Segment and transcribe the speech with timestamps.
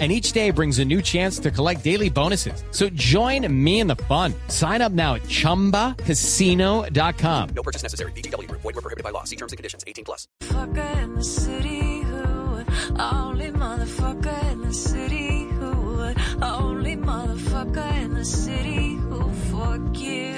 [0.00, 2.64] and each day brings a new chance to collect daily bonuses.
[2.72, 4.34] So join me in the fun.
[4.48, 7.48] Sign up now at ChumbaCasino.com.
[7.54, 8.10] No purchase necessary.
[8.12, 8.50] BGW.
[8.50, 9.22] Void were prohibited by law.
[9.22, 9.84] See terms and conditions.
[9.86, 10.26] 18 plus.
[10.40, 12.66] Motherfucker in the city who would
[13.00, 20.34] only motherfucker in the city who would only motherfucker in the city who forgive.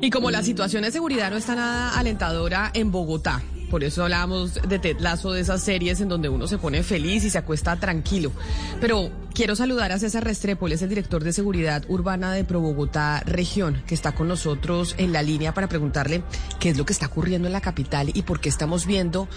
[0.00, 4.54] Y como la situación de seguridad no está nada alentadora en Bogotá, por eso hablábamos
[4.54, 7.76] de Ted Lasso, de esas series en donde uno se pone feliz y se acuesta
[7.76, 8.32] tranquilo.
[8.80, 12.60] Pero quiero saludar a César Restrepo, él es el director de seguridad urbana de Pro
[12.60, 16.22] Bogotá Región, que está con nosotros en la línea para preguntarle
[16.60, 19.28] qué es lo que está ocurriendo en la capital y por qué estamos viendo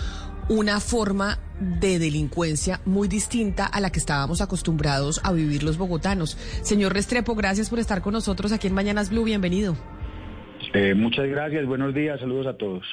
[0.50, 6.38] una forma de delincuencia muy distinta a la que estábamos acostumbrados a vivir los bogotanos.
[6.62, 9.75] Señor Restrepo, gracias por estar con nosotros aquí en Mañanas Blue, bienvenido.
[10.73, 12.84] Eh, muchas gracias, buenos días, saludos a todos.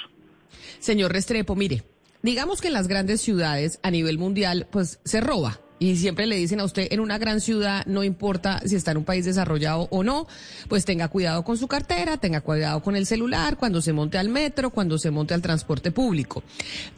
[0.78, 1.82] Señor Restrepo, mire,
[2.22, 5.60] digamos que en las grandes ciudades a nivel mundial, pues se roba.
[5.78, 8.98] Y siempre le dicen a usted, en una gran ciudad, no importa si está en
[8.98, 10.26] un país desarrollado o no,
[10.68, 14.28] pues tenga cuidado con su cartera, tenga cuidado con el celular, cuando se monte al
[14.28, 16.42] metro, cuando se monte al transporte público.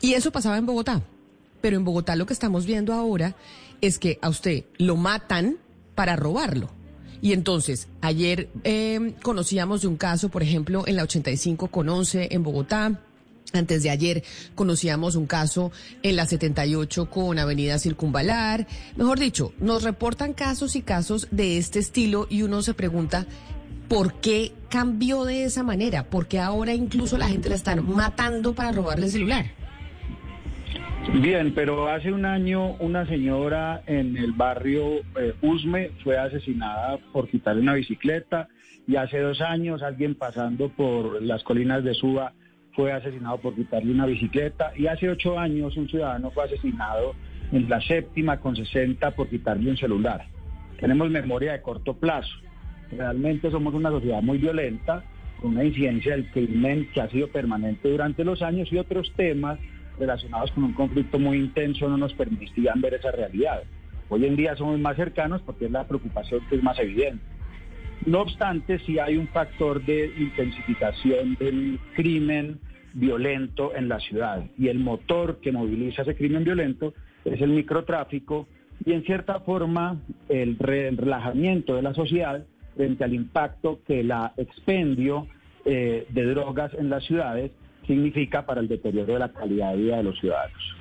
[0.01, 1.03] Y eso pasaba en Bogotá.
[1.61, 3.35] Pero en Bogotá lo que estamos viendo ahora
[3.81, 5.57] es que a usted lo matan
[5.95, 6.71] para robarlo.
[7.23, 12.29] Y entonces, ayer eh, conocíamos de un caso, por ejemplo, en la 85 con 11
[12.31, 13.01] en Bogotá,
[13.57, 14.23] antes de ayer
[14.55, 18.67] conocíamos un caso en la 78 con Avenida Circunvalar.
[18.97, 23.27] Mejor dicho, nos reportan casos y casos de este estilo y uno se pregunta
[23.89, 28.55] por qué cambió de esa manera, por qué ahora incluso la gente la están matando
[28.55, 29.47] para robarle el celular.
[31.15, 37.29] Bien, pero hace un año una señora en el barrio eh, Usme fue asesinada por
[37.29, 38.49] quitarle una bicicleta
[38.89, 42.33] y hace dos años alguien pasando por las colinas de Suba
[42.77, 47.15] fue asesinado por quitarle una bicicleta y hace ocho años un ciudadano fue asesinado
[47.51, 50.27] en la séptima con 60 por quitarle un celular.
[50.79, 52.31] Tenemos memoria de corto plazo.
[52.93, 55.03] Realmente somos una sociedad muy violenta,
[55.41, 59.59] con una incidencia del crimen que ha sido permanente durante los años y otros temas
[59.99, 63.63] relacionados con un conflicto muy intenso no nos permitían ver esa realidad.
[64.11, 67.25] Hoy en día somos más cercanos porque es la preocupación que es más evidente.
[68.05, 72.61] No obstante, sí hay un factor de intensificación del crimen
[72.97, 78.49] violento en la ciudad y el motor que moviliza ese crimen violento es el microtráfico
[78.85, 85.27] y en cierta forma el relajamiento de la sociedad frente al impacto que la expendio
[85.65, 87.51] eh, de drogas en las ciudades
[87.87, 90.77] significa para el deterioro de la calidad de vida de los ciudadanos.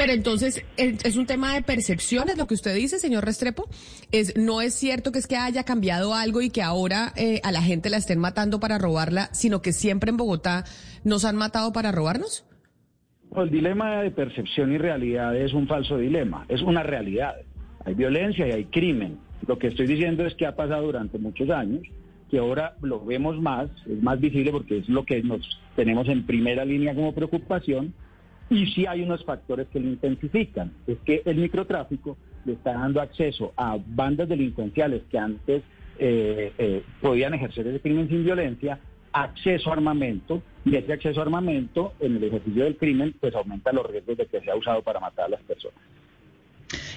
[0.00, 3.68] Pero entonces, ¿es un tema de percepciones lo que usted dice, señor Restrepo?
[4.10, 7.52] Es, ¿No es cierto que es que haya cambiado algo y que ahora eh, a
[7.52, 10.64] la gente la estén matando para robarla, sino que siempre en Bogotá
[11.04, 12.46] nos han matado para robarnos?
[13.36, 17.34] El dilema de percepción y realidad es un falso dilema, es una realidad.
[17.84, 19.18] Hay violencia y hay crimen.
[19.46, 21.82] Lo que estoy diciendo es que ha pasado durante muchos años,
[22.30, 26.24] que ahora lo vemos más, es más visible porque es lo que nos tenemos en
[26.24, 27.92] primera línea como preocupación,
[28.50, 30.72] y sí hay unos factores que lo intensifican.
[30.86, 35.62] Es que el microtráfico le está dando acceso a bandas delincuenciales que antes
[35.98, 38.80] eh, eh, podían ejercer ese crimen sin violencia,
[39.12, 43.72] acceso a armamento, y ese acceso a armamento en el ejercicio del crimen pues aumenta
[43.72, 45.78] los riesgos de que sea usado para matar a las personas.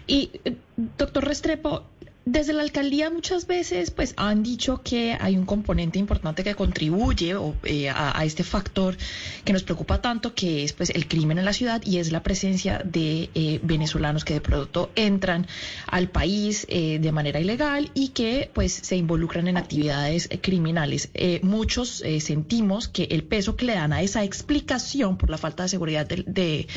[0.08, 0.56] Y, eh,
[0.98, 1.86] doctor Restrepo,
[2.26, 7.36] desde la alcaldía muchas veces pues han dicho que hay un componente importante que contribuye
[7.64, 8.96] eh, a, este factor
[9.44, 12.24] que nos preocupa tanto que es pues el crimen en la ciudad y es la
[12.24, 15.48] presencia de eh, venezolanos que de pronto entran
[15.88, 21.10] al país eh, de manera ilegal y que pues se involucran en actividades criminales.
[21.42, 25.70] muchos sentimos que el peso que le dan a esa explicación por la falta de
[25.70, 26.68] seguridad de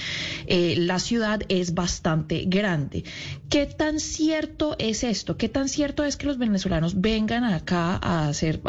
[0.49, 3.05] la ciudad es bastante grande.
[3.49, 5.36] ¿Qué tan cierto es esto?
[5.39, 8.61] ¿Qué tan cierto es que los venezolanos vengan acá a, hacer,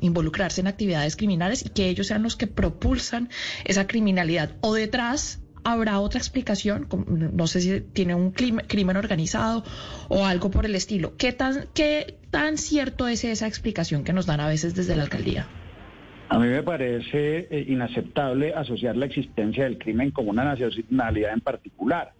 [0.00, 3.28] involucrarse en actividades criminales y que ellos sean los que propulsan
[3.64, 4.52] esa criminalidad?
[4.60, 6.88] ¿O detrás habrá otra explicación?
[7.32, 9.64] No sé si tiene un crimen organizado
[10.08, 11.16] o algo por el estilo.
[11.16, 15.02] ¿Qué tan, qué tan cierto es esa explicación que nos dan a veces desde la
[15.02, 15.46] alcaldía?
[16.28, 21.40] A mí me parece eh, inaceptable asociar la existencia del crimen con una nacionalidad en
[21.40, 22.12] particular.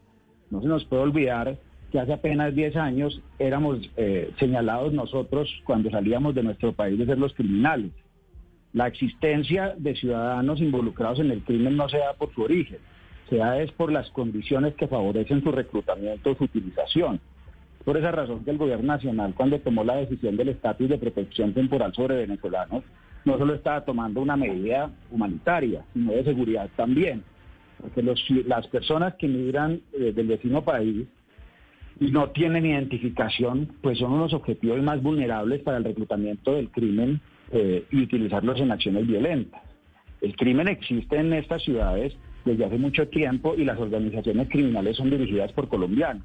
[0.50, 1.58] No se nos puede olvidar
[1.96, 7.06] que hace apenas 10 años éramos eh, señalados nosotros cuando salíamos de nuestro país de
[7.06, 7.90] ser los criminales.
[8.74, 12.80] La existencia de ciudadanos involucrados en el crimen no se da por su origen,
[13.30, 17.18] se da es por las condiciones que favorecen su reclutamiento o su utilización.
[17.82, 21.54] Por esa razón que el gobierno nacional, cuando tomó la decisión del estatus de protección
[21.54, 22.84] temporal sobre venezolanos,
[23.24, 27.24] no solo estaba tomando una medida humanitaria, sino de seguridad también.
[27.80, 31.06] Porque los, las personas que migran eh, del vecino país
[31.98, 37.20] y no tienen identificación, pues son unos objetivos más vulnerables para el reclutamiento del crimen
[37.52, 39.62] eh, y utilizarlos en acciones violentas.
[40.20, 42.14] El crimen existe en estas ciudades
[42.44, 46.24] desde hace mucho tiempo y las organizaciones criminales son dirigidas por colombianos.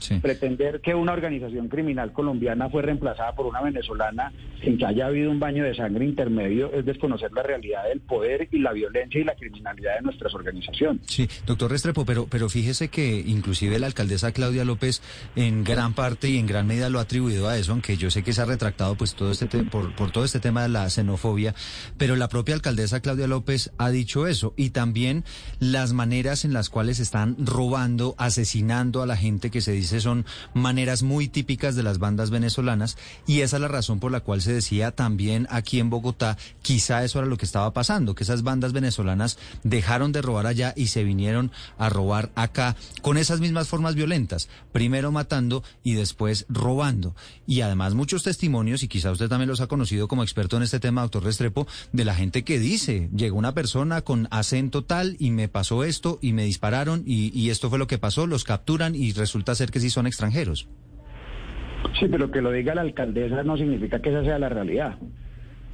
[0.00, 0.16] Sí.
[0.20, 4.32] Pretender que una organización criminal colombiana fue reemplazada por una venezolana
[4.62, 8.48] sin que haya habido un baño de sangre intermedio es desconocer la realidad del poder
[8.52, 11.02] y la violencia y la criminalidad de nuestras organizaciones.
[11.06, 15.02] Sí, doctor Restrepo, pero, pero fíjese que inclusive la alcaldesa Claudia López
[15.36, 18.22] en gran parte y en gran medida lo ha atribuido a eso, aunque yo sé
[18.22, 20.88] que se ha retractado pues todo este te- por, por todo este tema de la
[20.90, 21.54] xenofobia,
[21.98, 25.24] pero la propia alcaldesa Claudia López ha dicho eso y también
[25.60, 30.26] las maneras en las cuales están robando, asesinando a la gente que se dice son
[30.54, 32.96] maneras muy típicas de las bandas venezolanas
[33.26, 37.04] y esa es la razón por la cual se decía también aquí en Bogotá, quizá
[37.04, 40.88] eso era lo que estaba pasando, que esas bandas venezolanas dejaron de robar allá y
[40.88, 47.14] se vinieron a robar acá con esas mismas formas violentas, primero matando y después robando.
[47.46, 50.80] Y además muchos testimonios, y quizá usted también los ha conocido como experto en este
[50.80, 55.30] tema, doctor Restrepo, de la gente que dice, llegó una persona con acento tal y
[55.30, 58.94] me pasó esto y me dispararon y, y esto fue lo que pasó, los capturan
[58.94, 60.68] y resulta ser que sí son extranjeros.
[61.98, 64.96] Sí, pero que lo diga la alcaldesa no significa que esa sea la realidad.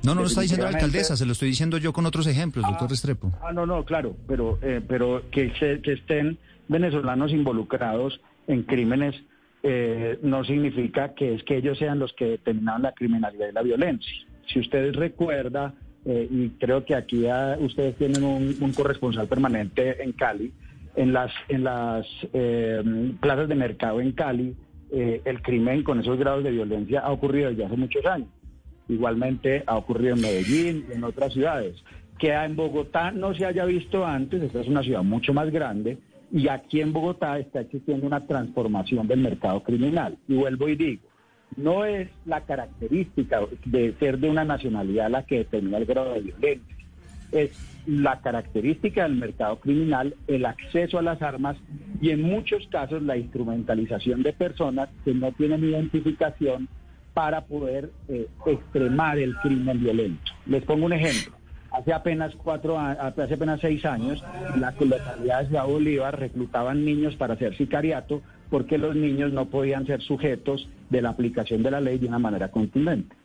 [0.05, 2.65] No, no lo está diciendo la alcaldesa, se lo estoy diciendo yo con otros ejemplos,
[2.67, 3.33] doctor Restrepo.
[3.41, 6.39] Ah, no, no, claro, pero, eh, pero que, se- que estén
[6.69, 9.15] venezolanos involucrados en crímenes
[9.63, 13.63] eh, no significa que es que ellos sean los que determinaron la criminalidad y la
[13.63, 14.13] violencia.
[14.53, 20.03] Si ustedes recuerdan, eh, y creo que aquí ah, ustedes tienen un, un corresponsal permanente
[20.03, 20.53] en Cali,
[20.95, 22.83] en las, en las eh,
[23.21, 24.55] plazas de mercado en Cali,
[24.91, 28.29] eh, el crimen con esos grados de violencia ha ocurrido desde hace muchos años.
[28.89, 31.83] Igualmente ha ocurrido en Medellín y en otras ciudades.
[32.19, 35.99] Que en Bogotá no se haya visto antes, esta es una ciudad mucho más grande,
[36.31, 40.19] y aquí en Bogotá está existiendo una transformación del mercado criminal.
[40.29, 41.03] Y vuelvo y digo,
[41.57, 46.21] no es la característica de ser de una nacionalidad la que determina el grado de
[46.21, 46.77] violencia,
[47.33, 47.51] es
[47.87, 51.57] la característica del mercado criminal, el acceso a las armas
[52.01, 56.69] y en muchos casos la instrumentalización de personas que no tienen identificación
[57.15, 60.23] para poder eh, extremar el crimen violento.
[60.47, 61.37] Les pongo un ejemplo.
[61.71, 64.23] Hace apenas cuatro hace apenas seis años,
[64.59, 68.21] la localidad de Bolívar reclutaban niños para hacer sicariato
[68.51, 72.19] porque los niños no podían ser sujetos de la aplicación de la ley de una
[72.19, 73.17] manera contundente.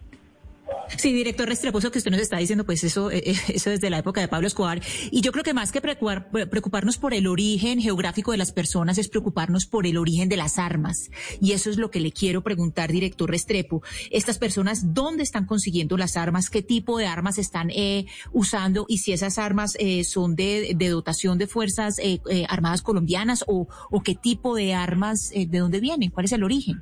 [0.98, 3.90] Sí, director Restrepo, eso que usted nos está diciendo, pues eso, eh, eh, eso desde
[3.90, 4.82] la época de Pablo Escobar.
[5.12, 8.98] Y yo creo que más que preocupar- preocuparnos por el origen geográfico de las personas
[8.98, 11.10] es preocuparnos por el origen de las armas.
[11.42, 13.82] Y eso es lo que le quiero preguntar, director Restrepo.
[14.12, 16.50] Estas personas, ¿dónde están consiguiendo las armas?
[16.50, 18.86] ¿Qué tipo de armas están eh, usando?
[18.88, 23.44] Y si esas armas eh, son de, de dotación de fuerzas eh, eh, armadas colombianas
[23.48, 26.82] o, o qué tipo de armas, de dónde vienen, cuál es el origen.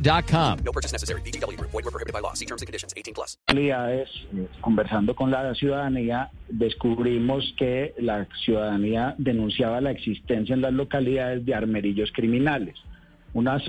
[0.63, 1.21] No purchase necessary.
[1.57, 1.69] Group.
[1.71, 2.33] Void were prohibited by law.
[2.33, 2.91] See terms and conditions.
[2.97, 3.37] 18 plus.
[4.33, 11.45] eh, conversando con la ciudadanía, descubrimos que la ciudadanía denunciaba la existencia en las localidades
[11.45, 12.75] de armerillos criminales,
[13.33, 13.61] unos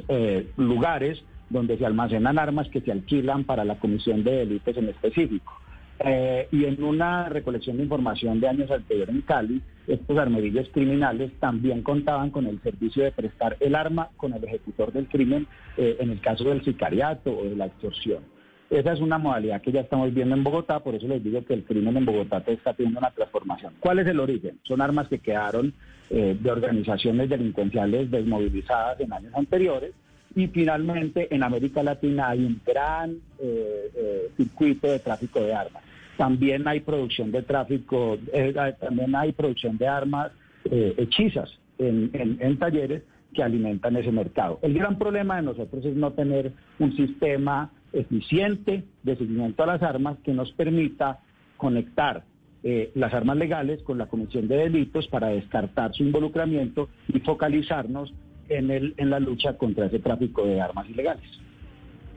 [0.56, 5.52] lugares donde se almacenan armas que se alquilan para la comisión de delitos en específico.
[6.00, 11.32] Eh, y en una recolección de información de años anteriores en Cali, estos armerillos criminales
[11.38, 15.46] también contaban con el servicio de prestar el arma con el ejecutor del crimen
[15.76, 18.24] eh, en el caso del sicariato o de la extorsión.
[18.70, 21.52] Esa es una modalidad que ya estamos viendo en Bogotá, por eso les digo que
[21.52, 23.74] el crimen en Bogotá está teniendo una transformación.
[23.78, 24.58] ¿Cuál es el origen?
[24.62, 25.74] Son armas que quedaron
[26.08, 29.92] eh, de organizaciones delincuenciales desmovilizadas en años anteriores
[30.34, 35.82] y finalmente en América Latina hay un gran eh, eh, circuito de tráfico de armas.
[36.16, 40.32] También hay producción de tráfico, eh, también hay producción de armas
[40.64, 43.02] eh, hechizas en, en, en talleres
[43.34, 44.58] que alimentan ese mercado.
[44.62, 49.82] El gran problema de nosotros es no tener un sistema eficiente de seguimiento a las
[49.82, 51.20] armas que nos permita
[51.56, 52.24] conectar
[52.64, 58.12] eh, las armas legales con la comisión de delitos para descartar su involucramiento y focalizarnos
[58.56, 61.24] en, el, en la lucha contra ese tráfico de armas ilegales.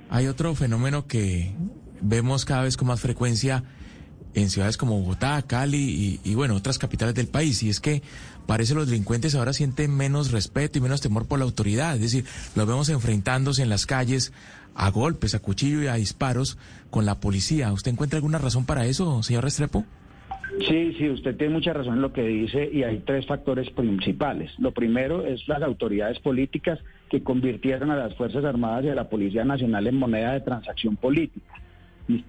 [0.09, 1.53] Hay otro fenómeno que
[2.01, 3.63] vemos cada vez con más frecuencia
[4.35, 7.63] en ciudades como Bogotá, Cali y, bueno, otras capitales del país.
[7.63, 8.03] Y es que
[8.45, 11.95] parece los delincuentes ahora sienten menos respeto y menos temor por la autoridad.
[11.95, 14.33] Es decir, los vemos enfrentándose en las calles
[14.75, 16.57] a golpes, a cuchillo y a disparos
[16.89, 17.71] con la policía.
[17.71, 19.85] ¿Usted encuentra alguna razón para eso, señor Restrepo?
[20.67, 24.51] Sí, sí, usted tiene mucha razón en lo que dice y hay tres factores principales.
[24.59, 29.09] Lo primero es las autoridades políticas que convirtieron a las Fuerzas Armadas y a la
[29.09, 31.53] Policía Nacional en moneda de transacción política,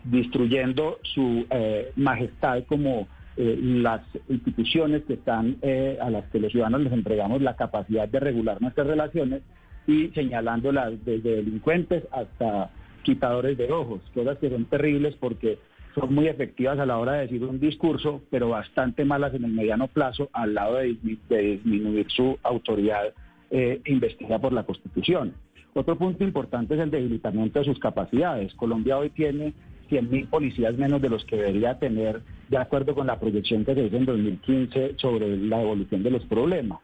[0.04, 3.06] destruyendo su eh, majestad como
[3.36, 8.08] eh, las instituciones que están eh, a las que los ciudadanos les entregamos la capacidad
[8.08, 9.42] de regular nuestras relaciones
[9.86, 12.70] y señalándolas desde delincuentes hasta
[13.02, 15.58] quitadores de ojos, cosas que son terribles porque
[15.98, 19.52] son muy efectivas a la hora de decir un discurso, pero bastante malas en el
[19.52, 20.94] mediano plazo al lado de,
[21.28, 23.14] disminuir su autoridad
[23.50, 25.34] eh, investigada por la Constitución.
[25.72, 28.54] Otro punto importante es el debilitamiento de sus capacidades.
[28.54, 29.54] Colombia hoy tiene
[29.90, 33.84] 100.000 policías menos de los que debería tener, de acuerdo con la proyección que se
[33.84, 36.80] hizo en 2015 sobre la evolución de los problemas.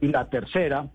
[0.00, 0.88] Y la tercera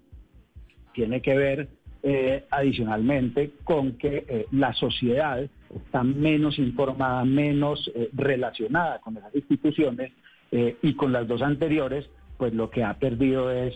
[0.94, 1.70] tiene que ver
[2.04, 9.36] eh, adicionalmente con que eh, la sociedad está menos informada, menos eh, relacionada con esas
[9.36, 10.12] instituciones
[10.54, 13.74] y con las dos anteriores, pues lo que ha perdido es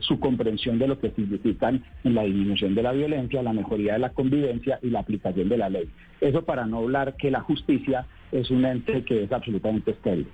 [0.00, 4.00] su comprensión de lo que significan en la disminución de la violencia, la mejoría de
[4.00, 5.88] la convivencia y la aplicación de la ley.
[6.20, 10.26] Eso para no hablar que la justicia es un ente que es absolutamente estéril.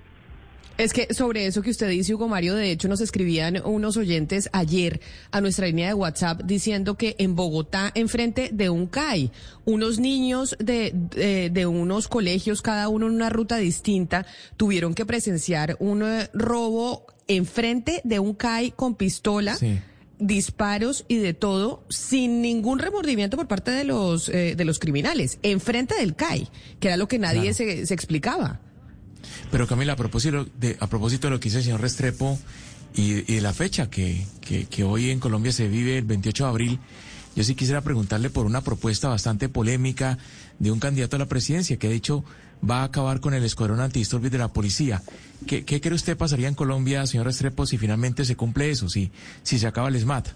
[0.77, 4.47] Es que sobre eso que usted dice, Hugo Mario, de hecho nos escribían unos oyentes
[4.53, 9.31] ayer a nuestra línea de WhatsApp diciendo que en Bogotá, enfrente de un CAI,
[9.65, 10.93] unos niños de,
[11.51, 17.07] de, unos colegios, cada uno en una ruta distinta, tuvieron que presenciar un eh, robo
[17.27, 19.57] enfrente de un CAI con pistola.
[20.19, 25.37] disparos y de todo sin ningún remordimiento por parte de los eh, de los criminales
[25.43, 28.59] enfrente del CAI que era lo que nadie se, se explicaba
[29.51, 32.37] pero Camila, a propósito de, a propósito de lo que dice el señor Restrepo
[32.95, 36.79] y, de la fecha que, que, hoy en Colombia se vive el 28 de abril,
[37.35, 40.17] yo sí quisiera preguntarle por una propuesta bastante polémica
[40.59, 42.23] de un candidato a la presidencia que ha dicho
[42.67, 45.01] va a acabar con el escuadrón antidisturbios de la policía.
[45.45, 49.11] ¿Qué, ¿Qué, cree usted pasaría en Colombia, señor Restrepo, si finalmente se cumple eso, si,
[49.43, 50.29] si se acaba el SMAT?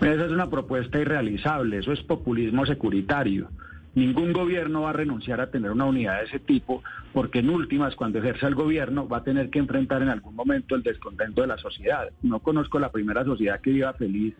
[0.00, 3.48] Esa es una propuesta irrealizable, eso es populismo securitario.
[3.94, 6.82] Ningún gobierno va a renunciar a tener una unidad de ese tipo
[7.12, 10.74] porque en últimas, cuando ejerza el gobierno, va a tener que enfrentar en algún momento
[10.74, 12.08] el descontento de la sociedad.
[12.22, 14.34] No conozco la primera sociedad que viva feliz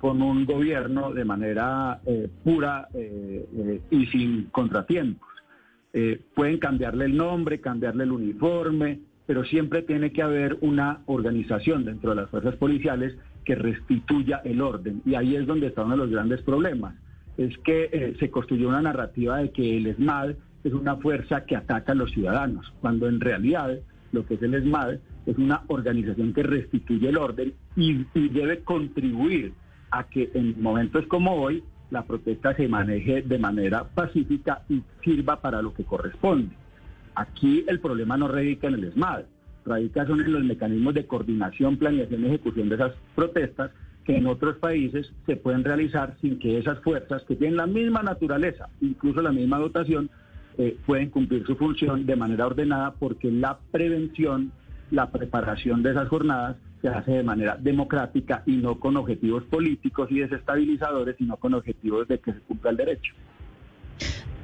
[0.00, 5.28] con un gobierno de manera eh, pura eh, eh, y sin contratiempos.
[6.34, 12.10] pueden cambiarle el nombre, cambiarle el uniforme, pero siempre tiene que haber una organización dentro
[12.10, 15.02] de las fuerzas policiales que restituya el orden.
[15.04, 16.94] Y ahí es donde está uno de los grandes problemas
[17.36, 21.56] es que eh, se construyó una narrativa de que el ESMAD es una fuerza que
[21.56, 23.78] ataca a los ciudadanos, cuando en realidad
[24.12, 29.52] lo que es el ESMAD es una organización que restituye el orden y, debe contribuir
[29.90, 35.40] a que en momentos como hoy la protesta se maneje de manera pacífica y sirva
[35.40, 36.54] para lo que corresponde.
[37.14, 39.24] Aquí el problema no radica en el ESMAD,
[39.64, 43.70] radica son en los mecanismos de coordinación, planeación y ejecución de esas protestas
[44.06, 48.02] que en otros países se pueden realizar sin que esas fuerzas, que tienen la misma
[48.02, 50.08] naturaleza, incluso la misma dotación,
[50.58, 54.52] eh, pueden cumplir su función de manera ordenada porque la prevención,
[54.92, 60.08] la preparación de esas jornadas se hace de manera democrática y no con objetivos políticos
[60.10, 63.12] y desestabilizadores, sino con objetivos de que se cumpla el derecho.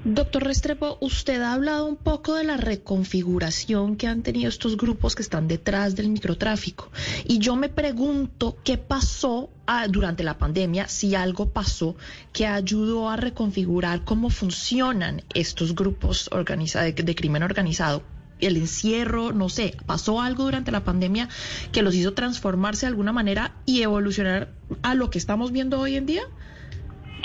[0.04, 5.14] Doctor Restrepo, usted ha hablado un poco de la reconfiguración que han tenido estos grupos
[5.14, 6.90] que están detrás del microtráfico.
[7.24, 11.94] Y yo me pregunto qué pasó ah, durante la pandemia, si algo pasó
[12.32, 18.02] que ayudó a reconfigurar cómo funcionan estos grupos de, de crimen organizado
[18.40, 21.28] el encierro, no sé, pasó algo durante la pandemia
[21.70, 25.94] que los hizo transformarse de alguna manera y evolucionar a lo que estamos viendo hoy
[25.94, 26.22] en día?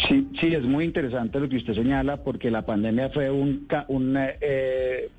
[0.08, 4.16] Sí, sí, es muy interesante lo que usted señala porque la pandemia fue un, un
[4.18, 5.10] eh,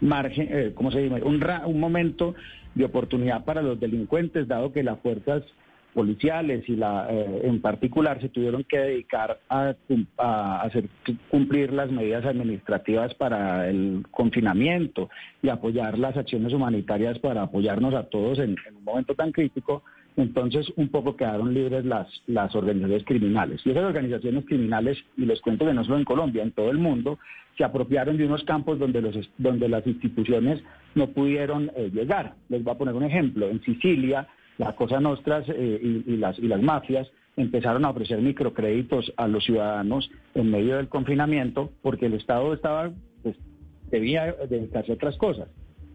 [0.00, 1.22] margen, eh, ¿cómo se dice?
[1.22, 2.34] Un, un momento
[2.74, 5.44] de oportunidad para los delincuentes, dado que las fuerzas
[5.94, 9.74] policiales y la eh, en particular se tuvieron que dedicar a,
[10.62, 10.88] hacer
[11.30, 15.08] cumplir las medidas administrativas para el confinamiento
[15.40, 19.84] y apoyar las acciones humanitarias para apoyarnos a todos en un momento tan crítico
[20.16, 23.60] Entonces, un poco quedaron libres las, las organizaciones criminales.
[23.64, 26.78] Y esas organizaciones criminales, y les cuento que no solo en Colombia, en todo el
[26.78, 27.18] mundo,
[27.56, 30.62] se apropiaron de unos campos donde, los, donde las instituciones
[30.94, 32.34] no pudieron eh, llegar.
[32.48, 33.48] Les voy a poner un ejemplo.
[33.48, 34.28] En Sicilia,
[34.58, 39.26] la Cosa Nostras eh, y, y, las, y las mafias empezaron a ofrecer microcréditos a
[39.26, 42.92] los ciudadanos en medio del confinamiento porque el Estado estaba,
[43.22, 43.36] pues,
[43.90, 45.48] debía dedicarse a otras cosas.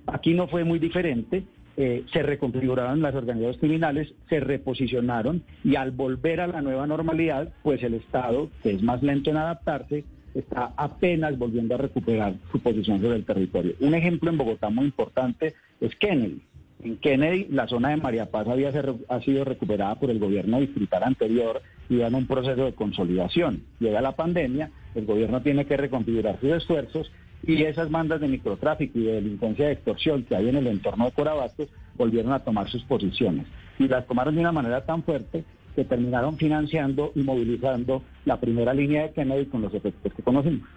[0.07, 1.43] Aquí no fue muy diferente
[1.81, 7.53] eh, se reconfiguraron las organizaciones criminales, se reposicionaron y al volver a la nueva normalidad,
[7.63, 12.59] pues el Estado, que es más lento en adaptarse, está apenas volviendo a recuperar su
[12.59, 13.75] posición sobre el territorio.
[13.79, 16.41] Un ejemplo en Bogotá muy importante es Kennedy.
[16.83, 18.73] En Kennedy, la zona de María Paz había
[19.07, 23.63] ha sido recuperada por el gobierno distrital anterior y en un proceso de consolidación.
[23.79, 27.09] Llega la pandemia, el gobierno tiene que reconfigurar sus esfuerzos
[27.43, 31.05] y esas bandas de microtráfico y de delincuencia de extorsión que hay en el entorno
[31.05, 33.47] de Corabastos volvieron a tomar sus posiciones.
[33.77, 35.43] Y las tomaron de una manera tan fuerte
[35.75, 40.67] que terminaron financiando y movilizando la primera línea de Kennedy con los efectos que conocimos.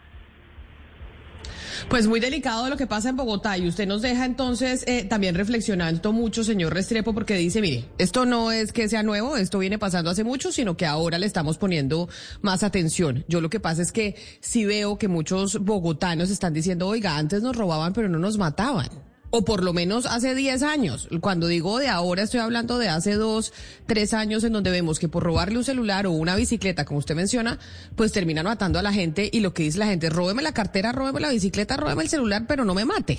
[1.88, 5.34] Pues muy delicado lo que pasa en Bogotá y usted nos deja entonces eh, también
[5.34, 9.78] reflexionando mucho, señor Restrepo, porque dice, mire, esto no es que sea nuevo, esto viene
[9.78, 12.08] pasando hace mucho, sino que ahora le estamos poniendo
[12.40, 13.24] más atención.
[13.28, 17.42] Yo lo que pasa es que sí veo que muchos bogotanos están diciendo, oiga, antes
[17.42, 18.88] nos robaban pero no nos mataban
[19.32, 21.08] o por lo menos hace 10 años.
[21.20, 23.52] Cuando digo de ahora, estoy hablando de hace dos,
[23.86, 27.16] tres años en donde vemos que por robarle un celular o una bicicleta, como usted
[27.16, 27.58] menciona,
[27.96, 30.92] pues terminan matando a la gente y lo que dice la gente, róbeme la cartera,
[30.92, 33.18] róbeme la bicicleta, róbeme el celular, pero no me mate.